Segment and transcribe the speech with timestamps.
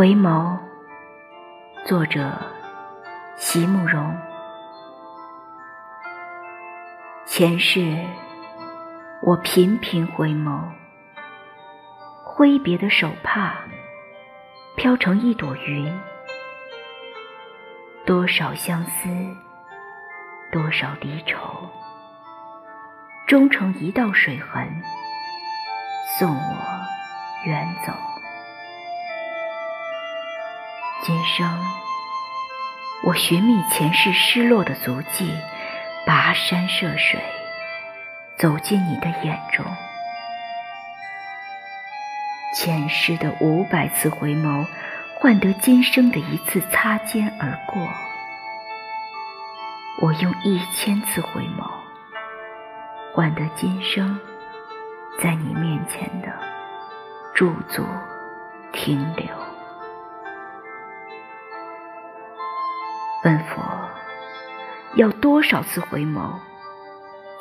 [0.00, 0.56] 回眸，
[1.84, 2.32] 作者
[3.36, 4.16] 席慕容。
[7.26, 7.98] 前世，
[9.20, 10.62] 我频频回眸，
[12.24, 13.56] 挥别的手帕
[14.74, 15.94] 飘成一朵云，
[18.06, 19.10] 多少相思，
[20.50, 21.68] 多少离愁，
[23.26, 24.66] 终成一道水痕，
[26.18, 26.80] 送我
[27.44, 27.92] 远走。
[31.10, 31.58] 今生，
[33.02, 35.28] 我寻觅前世失落的足迹，
[36.06, 37.20] 跋山涉水，
[38.36, 39.66] 走进你的眼中。
[42.54, 44.64] 前世的五百次回眸，
[45.18, 47.82] 换得今生的一次擦肩而过。
[50.00, 51.68] 我用一千次回眸，
[53.12, 54.16] 换得今生
[55.20, 56.28] 在你面前的
[57.34, 57.84] 驻足
[58.72, 59.49] 停留。
[63.22, 63.62] 问佛，
[64.94, 66.32] 要多少次回眸，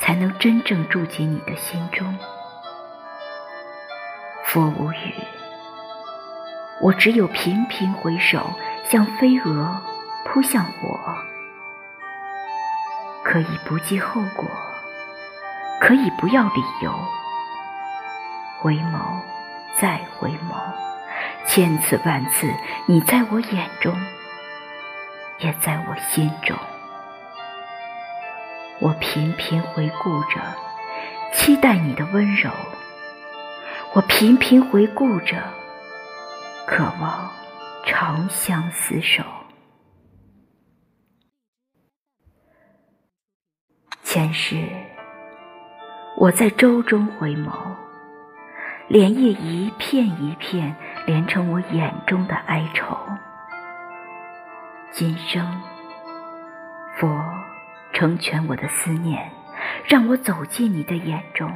[0.00, 2.16] 才能真正住进你的心中？
[4.42, 5.14] 佛无语，
[6.80, 8.50] 我只有频频回首，
[8.90, 9.80] 像飞蛾
[10.24, 11.16] 扑向我，
[13.22, 14.48] 可以不计后果，
[15.80, 16.92] 可以不要理由，
[18.58, 19.20] 回眸，
[19.80, 20.56] 再回眸，
[21.46, 22.52] 千次万次，
[22.86, 23.96] 你在我眼中。
[25.38, 26.56] 也在我心中，
[28.80, 30.40] 我频频回顾着，
[31.32, 32.50] 期待你的温柔；
[33.94, 35.36] 我频频回顾着，
[36.66, 37.30] 渴望
[37.84, 39.22] 长相厮守。
[44.02, 44.68] 前世，
[46.16, 47.52] 我在舟中回眸，
[48.88, 50.74] 莲叶一片一片
[51.06, 52.98] 连成我眼中的哀愁。
[54.90, 55.62] 今生，
[56.96, 57.22] 佛
[57.92, 59.30] 成全我的思念，
[59.86, 61.54] 让我走进你的眼中。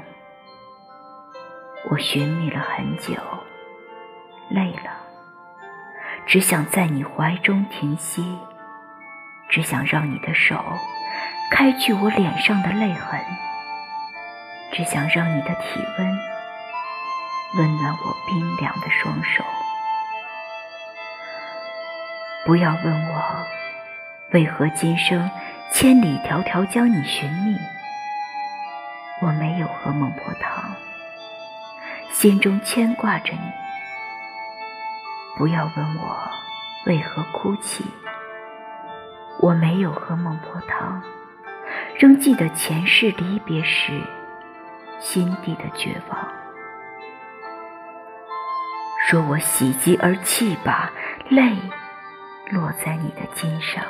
[1.90, 3.14] 我寻觅了很久，
[4.50, 4.92] 累了，
[6.26, 8.38] 只想在你怀中停息，
[9.48, 10.62] 只想让你的手
[11.50, 13.18] 开去我脸上的泪痕，
[14.72, 16.18] 只想让你的体温
[17.56, 19.42] 温暖我冰凉的双手。
[22.44, 23.46] 不要问我，
[24.32, 25.30] 为何今生
[25.70, 27.56] 千里迢迢将你寻觅？
[29.20, 30.74] 我没有喝孟婆汤，
[32.10, 33.52] 心中牵挂着你。
[35.38, 36.28] 不要问我
[36.86, 37.84] 为何哭泣，
[39.38, 41.00] 我没有喝孟婆汤，
[41.96, 44.00] 仍记得前世离别时
[44.98, 46.28] 心底的绝望。
[49.06, 50.90] 说我喜极而泣吧，
[51.28, 51.56] 泪。
[52.52, 53.82] 落在你的肩上，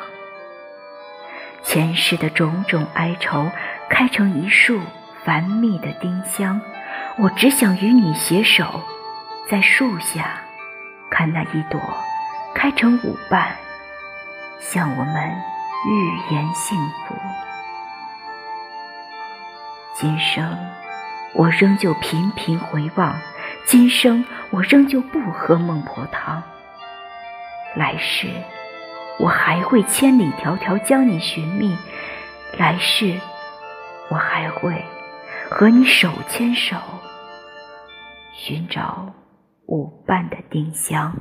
[1.65, 3.51] 前世的种种哀愁
[3.91, 4.81] 开成一束
[5.25, 6.61] 繁密的丁香，
[7.19, 8.81] 我只想与你携手，
[9.51, 10.41] 在树下
[11.11, 11.81] 看那一朵
[12.55, 13.57] 开成舞瓣，
[14.61, 15.31] 向我们
[15.89, 17.17] 预言幸福。
[19.95, 20.57] 今生
[21.35, 23.19] 我仍旧频频回望，
[23.67, 26.45] 今生我仍旧不喝孟婆汤。
[27.75, 28.29] 来世，
[29.19, 31.75] 我还会千里迢迢将你寻觅；
[32.59, 33.19] 来世，
[34.11, 34.85] 我还会
[35.51, 36.77] 和你手牵手，
[38.35, 39.15] 寻找
[39.67, 41.15] 舞伴的丁香。